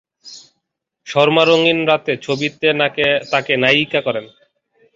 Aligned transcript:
শর্মা 1.07 1.43
রঙিন 1.45 1.79
রাতে 1.89 2.13
ছবিতে 2.25 2.67
তাকে 3.31 3.53
নায়িকা 3.63 3.99
করেন। 4.07 4.25